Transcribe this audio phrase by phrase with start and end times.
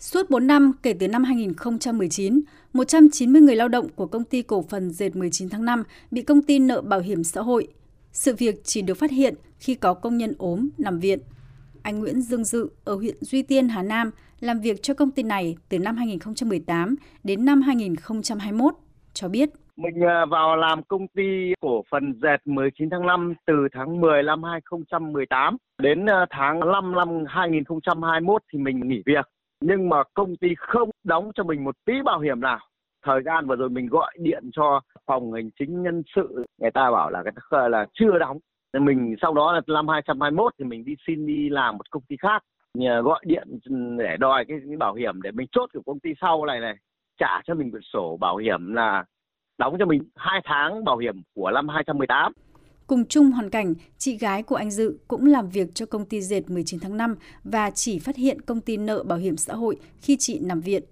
[0.00, 2.40] Suốt 4 năm kể từ năm 2019,
[2.72, 6.42] 190 người lao động của công ty cổ phần dệt 19 tháng 5 bị công
[6.42, 7.68] ty nợ bảo hiểm xã hội.
[8.12, 11.18] Sự việc chỉ được phát hiện khi có công nhân ốm, nằm viện.
[11.82, 14.10] Anh Nguyễn Dương Dự ở huyện Duy Tiên, Hà Nam
[14.40, 18.74] làm việc cho công ty này từ năm 2018 đến năm 2021
[19.12, 19.50] cho biết.
[19.76, 24.22] Mình à, vào làm công ty cổ phần dệt 19 tháng 5 từ tháng 10
[24.22, 29.26] năm 2018 đến à, tháng 5 năm 2021 thì mình nghỉ việc.
[29.60, 32.58] Nhưng mà công ty không đóng cho mình một tí bảo hiểm nào.
[33.04, 36.90] Thời gian vừa rồi mình gọi điện cho phòng hành chính nhân sự, người ta
[36.90, 38.38] bảo là cái là chưa đóng.
[38.78, 42.16] Mình sau đó là năm 2021 thì mình đi xin đi làm một công ty
[42.16, 42.42] khác
[42.74, 43.48] nhờ gọi điện
[43.98, 46.74] để đòi cái, cái bảo hiểm để mình chốt của công ty sau này này
[47.18, 49.04] trả cho mình quyển sổ bảo hiểm là
[49.58, 52.32] đóng cho mình 2 tháng bảo hiểm của năm 2018.
[52.90, 56.20] Cùng chung hoàn cảnh, chị gái của anh Dự cũng làm việc cho công ty
[56.20, 59.76] dệt 19 tháng 5 và chỉ phát hiện công ty nợ bảo hiểm xã hội
[60.02, 60.82] khi chị nằm viện.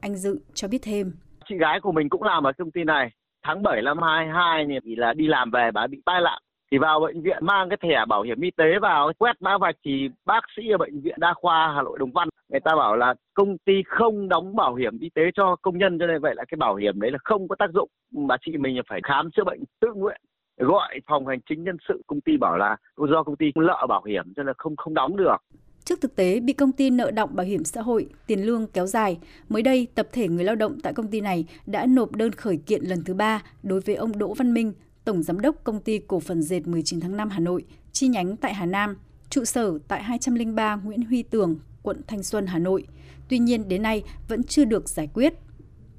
[0.00, 1.12] Anh Dự cho biết thêm.
[1.48, 3.10] Chị gái của mình cũng làm ở công ty này.
[3.46, 7.00] Tháng 7 năm 22 thì là đi làm về bà bị tai nạn thì vào
[7.00, 10.40] bệnh viện mang cái thẻ bảo hiểm y tế vào quét mã vạch thì bác
[10.56, 13.58] sĩ ở bệnh viện đa khoa Hà Nội Đồng Văn người ta bảo là công
[13.58, 16.56] ty không đóng bảo hiểm y tế cho công nhân cho nên vậy là cái
[16.56, 19.60] bảo hiểm đấy là không có tác dụng mà chị mình phải khám chữa bệnh
[19.80, 20.20] tự nguyện
[20.60, 24.02] gọi phòng hành chính nhân sự công ty bảo là do công ty lợ bảo
[24.04, 25.36] hiểm cho nên không không đóng được
[25.84, 28.86] Trước thực tế bị công ty nợ động bảo hiểm xã hội, tiền lương kéo
[28.86, 32.32] dài, mới đây tập thể người lao động tại công ty này đã nộp đơn
[32.32, 34.72] khởi kiện lần thứ ba đối với ông Đỗ Văn Minh,
[35.04, 38.36] Tổng Giám đốc Công ty Cổ phần Dệt 19 tháng 5 Hà Nội, chi nhánh
[38.36, 38.96] tại Hà Nam,
[39.30, 42.86] trụ sở tại 203 Nguyễn Huy Tường, quận Thanh Xuân, Hà Nội.
[43.28, 45.34] Tuy nhiên đến nay vẫn chưa được giải quyết.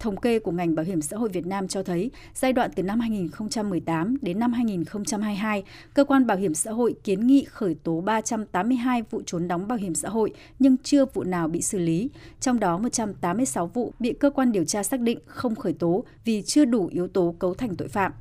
[0.02, 2.83] Thống kê của ngành bảo hiểm xã hội Việt Nam cho thấy, giai đoạn từ
[2.83, 5.63] năm 2018 đến năm 2022,
[5.94, 9.77] cơ quan bảo hiểm xã hội kiến nghị khởi tố 382 vụ trốn đóng bảo
[9.77, 14.13] hiểm xã hội nhưng chưa vụ nào bị xử lý, trong đó 186 vụ bị
[14.13, 17.53] cơ quan điều tra xác định không khởi tố vì chưa đủ yếu tố cấu
[17.53, 18.11] thành tội phạm.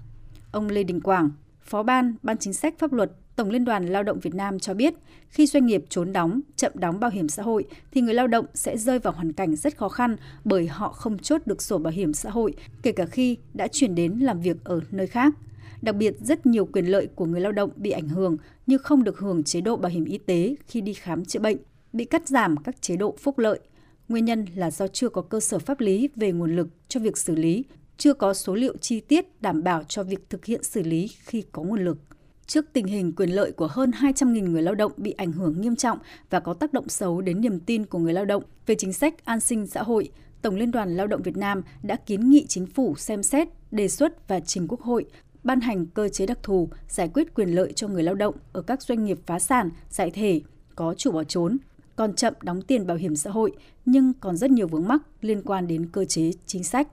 [0.51, 1.31] Ông Lê Đình Quảng,
[1.63, 4.75] Phó ban Ban Chính sách Pháp luật Tổng Liên đoàn Lao động Việt Nam cho
[4.75, 4.95] biết,
[5.29, 8.47] khi doanh nghiệp trốn đóng, chậm đóng bảo hiểm xã hội thì người lao động
[8.55, 11.93] sẽ rơi vào hoàn cảnh rất khó khăn bởi họ không chốt được sổ bảo
[11.93, 15.35] hiểm xã hội, kể cả khi đã chuyển đến làm việc ở nơi khác.
[15.83, 18.37] Đặc biệt, rất nhiều quyền lợi của người lao động bị ảnh hưởng
[18.67, 21.57] như không được hưởng chế độ bảo hiểm y tế khi đi khám chữa bệnh,
[21.93, 23.61] bị cắt giảm các chế độ phúc lợi.
[24.09, 27.19] Nguyên nhân là do chưa có cơ sở pháp lý về nguồn lực cho việc
[27.19, 27.65] xử lý
[27.97, 31.45] chưa có số liệu chi tiết đảm bảo cho việc thực hiện xử lý khi
[31.53, 31.99] có nguồn lực.
[32.51, 35.77] Trước tình hình quyền lợi của hơn 200.000 người lao động bị ảnh hưởng nghiêm
[35.77, 35.99] trọng
[36.31, 39.25] và có tác động xấu đến niềm tin của người lao động về chính sách
[39.25, 40.11] an sinh xã hội,
[40.43, 43.89] Tổng Liên đoàn Lao động Việt Nam đã kiến nghị chính phủ xem xét, đề
[43.89, 45.05] xuất và trình Quốc hội
[45.45, 48.63] ban hành cơ chế đặc thù giải quyết quyền lợi cho người lao động ở
[48.63, 50.41] các doanh nghiệp phá sản, giải thể,
[50.75, 51.59] có chủ bỏ trốn,
[51.97, 53.53] còn chậm đóng tiền bảo hiểm xã hội
[53.85, 56.89] nhưng còn rất nhiều vướng mắc liên quan đến cơ chế chính sách.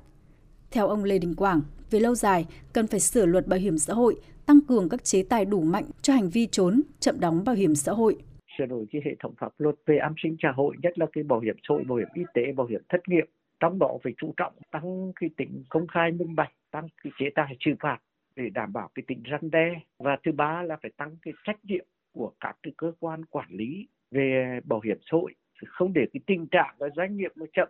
[0.72, 1.61] Theo ông Lê Đình Quảng,
[1.91, 5.23] về lâu dài, cần phải sửa luật bảo hiểm xã hội, tăng cường các chế
[5.29, 8.17] tài đủ mạnh cho hành vi trốn, chậm đóng bảo hiểm xã hội.
[8.57, 11.23] Sửa đổi cái hệ thống pháp luật về an sinh xã hội, nhất là cái
[11.23, 13.25] bảo hiểm xã hội, bảo hiểm y tế, bảo hiểm thất nghiệp.
[13.59, 17.25] Trong đó phải chú trọng tăng cái tính công khai minh bạch, tăng cái chế
[17.35, 17.97] tài xử phạt
[18.35, 19.81] để đảm bảo cái tính răn đe.
[20.00, 23.47] Và thứ ba là phải tăng cái trách nhiệm của các cái cơ quan quản
[23.50, 25.33] lý về bảo hiểm xã hội
[25.66, 27.67] không để cái tình trạng là doanh nghiệp mà chậm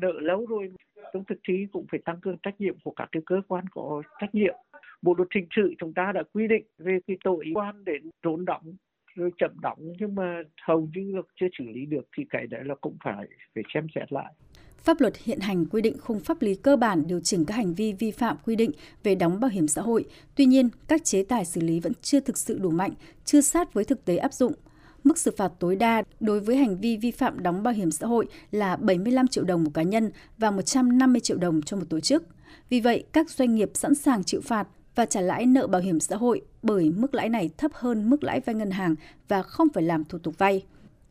[0.00, 0.72] nợ lâu rồi
[1.12, 4.02] trong thực thi cũng phải tăng cường trách nhiệm của các cái cơ quan có
[4.20, 4.54] trách nhiệm.
[5.02, 8.44] Bộ luật hình sự chúng ta đã quy định về cái tội quan đến trốn
[8.44, 8.76] đóng
[9.14, 12.74] rồi chậm đóng nhưng mà hầu như chưa xử lý được thì cái đấy là
[12.80, 14.32] cũng phải phải xem xét lại.
[14.78, 17.74] Pháp luật hiện hành quy định khung pháp lý cơ bản điều chỉnh các hành
[17.74, 18.70] vi vi phạm quy định
[19.02, 20.04] về đóng bảo hiểm xã hội.
[20.36, 22.92] Tuy nhiên, các chế tài xử lý vẫn chưa thực sự đủ mạnh,
[23.24, 24.52] chưa sát với thực tế áp dụng–
[25.04, 28.06] Mức xử phạt tối đa đối với hành vi vi phạm đóng bảo hiểm xã
[28.06, 32.00] hội là 75 triệu đồng một cá nhân và 150 triệu đồng cho một tổ
[32.00, 32.24] chức.
[32.68, 36.00] Vì vậy, các doanh nghiệp sẵn sàng chịu phạt và trả lãi nợ bảo hiểm
[36.00, 38.94] xã hội bởi mức lãi này thấp hơn mức lãi vay ngân hàng
[39.28, 40.64] và không phải làm thủ tục vay.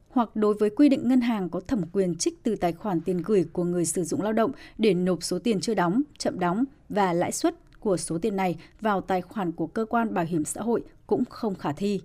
[0.09, 3.21] Hoặc đối với quy định ngân hàng có thẩm quyền trích từ tài khoản tiền
[3.25, 6.63] gửi của người sử dụng lao động để nộp số tiền chưa đóng, chậm đóng
[6.89, 10.45] và lãi suất của số tiền này vào tài khoản của cơ quan bảo hiểm
[10.45, 12.01] xã hội cũng không khả thi.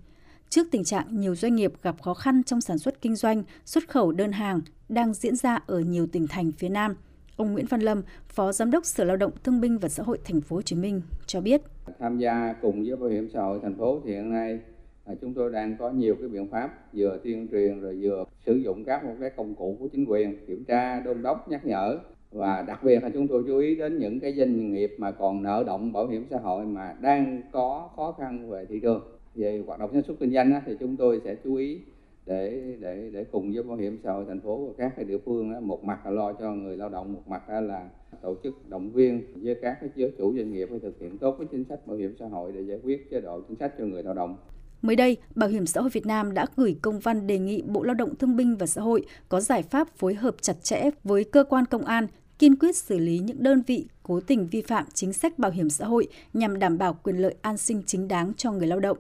[0.49, 3.89] Trước tình trạng nhiều doanh nghiệp gặp khó khăn trong sản xuất kinh doanh, xuất
[3.89, 6.97] khẩu đơn hàng đang diễn ra ở nhiều tỉnh thành phía Nam,
[7.37, 10.19] ông Nguyễn Văn Lâm, Phó Giám đốc Sở Lao động Thương binh và Xã hội
[10.25, 11.63] Thành phố Hồ Chí Minh cho biết:
[11.99, 14.59] Tham gia cùng với Bảo hiểm xã hội thành phố thì hiện nay
[15.05, 18.55] à, chúng tôi đang có nhiều cái biện pháp vừa tuyên truyền rồi vừa sử
[18.55, 21.99] dụng các một cái công cụ của chính quyền kiểm tra đôn đốc nhắc nhở.
[22.31, 25.43] Và đặc biệt là chúng tôi chú ý đến những cái doanh nghiệp mà còn
[25.43, 29.03] nợ động bảo hiểm xã hội mà đang có khó khăn về thị trường
[29.37, 31.81] về hoạt động sản xuất kinh doanh thì chúng tôi sẽ chú ý
[32.27, 35.19] để để để cùng với bảo hiểm xã hội thành phố và các cái địa
[35.25, 37.89] phương một mặt là lo cho người lao động một mặt là
[38.23, 41.37] tổ chức động viên với các cái giới chủ doanh nghiệp phải thực hiện tốt
[41.39, 43.85] cái chính sách bảo hiểm xã hội để giải quyết chế độ chính sách cho
[43.85, 44.37] người lao động
[44.83, 47.83] Mới đây, Bảo hiểm xã hội Việt Nam đã gửi công văn đề nghị Bộ
[47.83, 51.25] Lao động Thương binh và Xã hội có giải pháp phối hợp chặt chẽ với
[51.25, 52.07] cơ quan công an,
[52.39, 55.71] kiên quyết xử lý những đơn vị cố tình vi phạm chính sách bảo hiểm
[55.71, 58.99] xã hội nhằm đảm bảo quyền lợi an sinh chính đáng cho người lao động.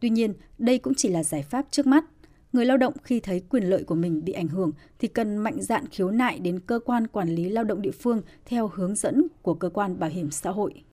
[0.00, 2.04] Tuy nhiên, đây cũng chỉ là giải pháp trước mắt.
[2.52, 5.62] Người lao động khi thấy quyền lợi của mình bị ảnh hưởng thì cần mạnh
[5.62, 9.26] dạn khiếu nại đến cơ quan quản lý lao động địa phương theo hướng dẫn
[9.42, 10.82] của cơ quan bảo hiểm xã hội.